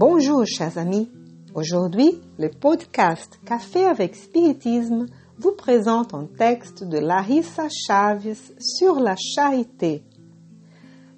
[0.00, 1.10] Bonjour chers amis.
[1.56, 5.06] Aujourd'hui, le podcast Café avec Spiritisme
[5.40, 10.04] vous présente un texte de Larissa Chaves sur la charité.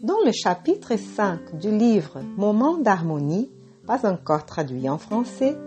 [0.02, 3.50] Dans le chapitre 5 du livre Moment d'harmonie,
[3.86, 5.58] pas encore traduit en français,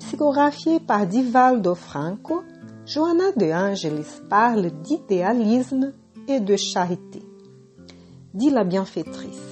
[0.00, 2.42] psychographié par Divaldo Franco,
[2.86, 5.92] Johanna de Angelis parle d'idéalisme
[6.26, 7.22] et de charité.
[8.34, 9.51] Dit la bienfaitrice,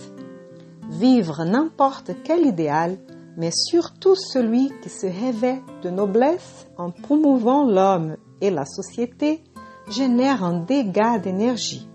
[0.90, 2.98] vivre n'importe quel idéal,
[3.36, 9.42] mais surtout celui qui se revêt de noblesse en promouvant l'homme et la société,
[9.88, 11.88] génère un dégât d'énergie.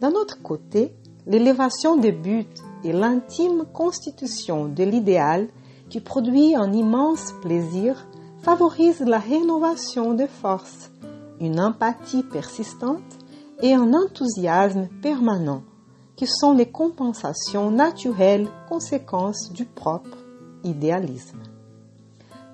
[0.00, 0.94] D'un autre côté,
[1.26, 2.46] l'élévation des buts
[2.84, 5.48] et l'intime constitution de l'idéal
[5.88, 8.06] qui produit un immense plaisir
[8.42, 10.90] favorise la rénovation des forces,
[11.40, 13.00] une empathie persistante
[13.62, 15.62] et un enthousiasme permanent
[16.16, 20.16] qui sont les compensations naturelles conséquences du propre
[20.64, 21.42] idéalisme.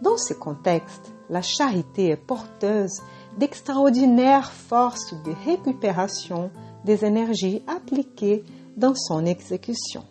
[0.02, 3.00] Dans ce contexte, la charité est porteuse
[3.38, 6.50] d'extraordinaires forces de récupération
[6.84, 8.44] des énergies appliquées
[8.77, 10.05] dans son exécution.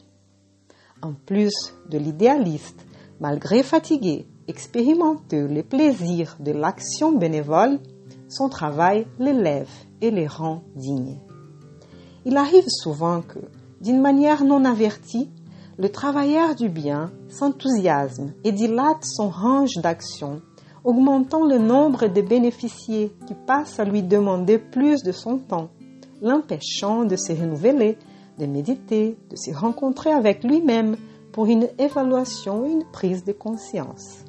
[1.01, 2.85] En plus de l'idéaliste,
[3.19, 7.79] malgré fatigué, expérimenter les plaisirs de l'action bénévole,
[8.29, 11.19] son travail l'élève et les rend dignes.
[12.23, 13.39] Il arrive souvent que,
[13.81, 15.29] d'une manière non avertie,
[15.79, 20.41] le travailleur du bien s'enthousiasme et dilate son range d'action,
[20.83, 25.69] augmentant le nombre de bénéficiaires qui passent à lui demander plus de son temps,
[26.21, 27.97] l'empêchant de se renouveler,
[28.37, 30.97] de méditer, de se rencontrer avec lui-même
[31.31, 34.23] pour une évaluation et une prise de conscience.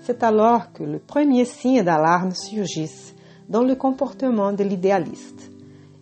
[0.00, 3.12] C'est alors que le premier signe d'alarme surgit
[3.50, 5.50] dans le comportement de l'idéaliste.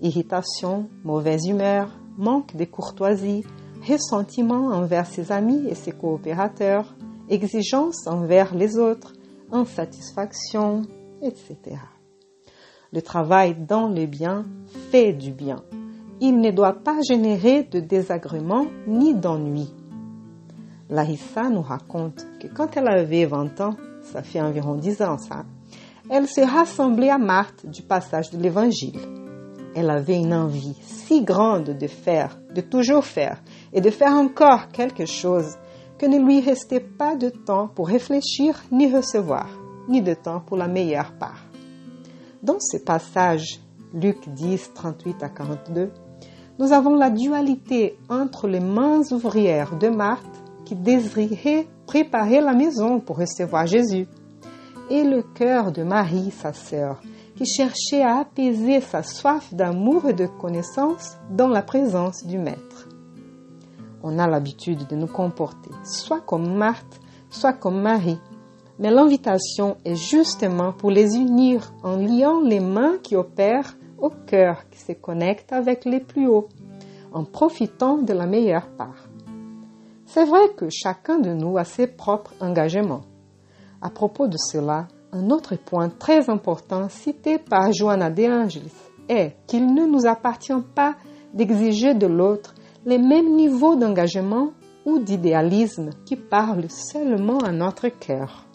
[0.00, 3.44] Irritation, mauvaise humeur, manque de courtoisie,
[3.86, 6.94] ressentiment envers ses amis et ses coopérateurs,
[7.28, 9.12] exigence envers les autres,
[9.52, 10.82] insatisfaction,
[11.22, 11.76] etc.
[12.92, 14.46] Le travail dans le bien
[14.90, 15.62] fait du bien.
[16.20, 19.72] Il ne doit pas générer de désagréments ni d'ennui.
[20.90, 25.44] Larissa nous raconte que quand elle avait 20 ans, ça fait environ 10 ans ça,
[26.10, 28.98] elle se rassemblait à Marthe du passage de l'Évangile.
[29.80, 33.40] Elle avait une envie si grande de faire, de toujours faire,
[33.72, 35.54] et de faire encore quelque chose,
[35.98, 39.48] que ne lui restait pas de temps pour réfléchir ni recevoir,
[39.88, 41.44] ni de temps pour la meilleure part.
[42.42, 43.60] Dans ce passage,
[43.94, 45.92] Luc 10, 38 à 42,
[46.58, 52.98] nous avons la dualité entre les mains ouvrières de Marthe qui désiraient préparer la maison
[52.98, 54.08] pour recevoir Jésus
[54.90, 57.00] et le cœur de Marie, sa sœur,
[57.38, 62.88] qui cherchait à apaiser sa soif d'amour et de connaissance dans la présence du Maître.
[64.02, 67.00] On a l'habitude de nous comporter soit comme Marthe,
[67.30, 68.18] soit comme Marie,
[68.80, 74.68] mais l'invitation est justement pour les unir en liant les mains qui opèrent au cœur
[74.68, 76.48] qui se connecte avec les plus hauts,
[77.12, 79.08] en profitant de la meilleure part.
[80.06, 83.02] C'est vrai que chacun de nous a ses propres engagements.
[83.80, 88.72] À propos de cela, un autre point très important cité par Joanna de Angelis
[89.08, 90.96] est qu'il ne nous appartient pas
[91.32, 92.54] d'exiger de l'autre
[92.84, 94.52] les mêmes niveaux d'engagement
[94.84, 98.46] ou d'idéalisme qui parlent seulement à notre cœur.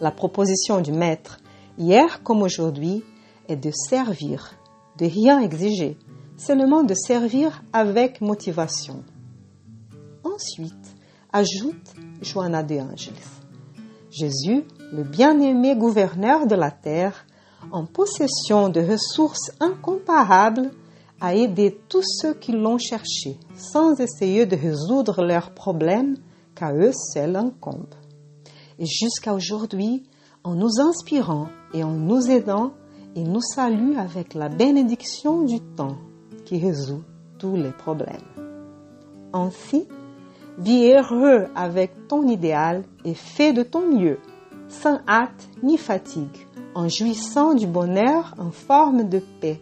[0.00, 1.38] La proposition du maître,
[1.78, 3.02] hier comme aujourd'hui,
[3.48, 4.54] est de servir,
[4.98, 5.96] de rien exiger,
[6.36, 9.04] seulement de servir avec motivation.
[10.24, 10.96] Ensuite,
[11.32, 13.40] ajoute Joanna de Angelis.
[14.10, 14.64] Jésus,
[14.94, 17.26] le bien-aimé gouverneur de la terre,
[17.72, 20.70] en possession de ressources incomparables,
[21.20, 26.16] a aidé tous ceux qui l'ont cherché, sans essayer de résoudre leurs problèmes
[26.54, 27.94] qu'à eux seuls incombent.
[28.78, 30.04] Et jusqu'à aujourd'hui,
[30.44, 32.72] en nous inspirant et en nous aidant,
[33.16, 35.96] il nous salue avec la bénédiction du temps
[36.44, 37.02] qui résout
[37.38, 38.20] tous les problèmes.
[39.32, 39.88] Ainsi,
[40.58, 44.20] Vis heureux avec ton idéal et fais de ton mieux,
[44.68, 49.60] sans hâte ni fatigue, en jouissant du bonheur en forme de paix,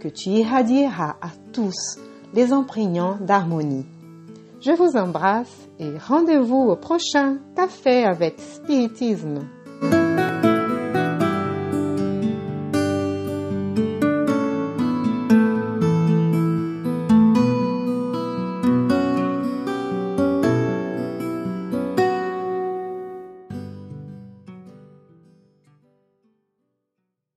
[0.00, 1.98] que tu irradieras à tous,
[2.34, 3.86] les imprégnants d'harmonie.
[4.60, 9.46] Je vous embrasse et rendez-vous au prochain Café avec Spiritisme.